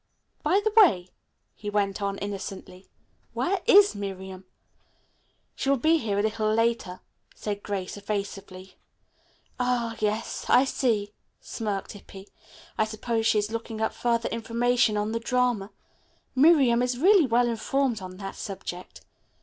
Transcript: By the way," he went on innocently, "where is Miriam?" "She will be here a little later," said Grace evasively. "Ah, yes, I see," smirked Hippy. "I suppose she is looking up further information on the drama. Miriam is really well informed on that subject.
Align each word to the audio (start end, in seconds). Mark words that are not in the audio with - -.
By 0.41 0.59
the 0.63 0.73
way," 0.75 1.09
he 1.53 1.69
went 1.69 2.01
on 2.01 2.17
innocently, 2.17 2.87
"where 3.35 3.61
is 3.67 3.93
Miriam?" 3.93 4.45
"She 5.55 5.69
will 5.69 5.77
be 5.77 5.99
here 5.99 6.17
a 6.17 6.23
little 6.23 6.51
later," 6.51 7.01
said 7.35 7.61
Grace 7.61 7.97
evasively. 7.97 8.77
"Ah, 9.59 9.95
yes, 9.99 10.45
I 10.49 10.65
see," 10.65 11.13
smirked 11.39 11.91
Hippy. 11.91 12.27
"I 12.79 12.83
suppose 12.83 13.27
she 13.27 13.37
is 13.37 13.51
looking 13.51 13.79
up 13.79 13.93
further 13.93 14.27
information 14.29 14.97
on 14.97 15.11
the 15.11 15.19
drama. 15.19 15.69
Miriam 16.33 16.81
is 16.81 16.97
really 16.97 17.27
well 17.27 17.47
informed 17.47 18.01
on 18.01 18.17
that 18.17 18.35
subject. 18.35 19.01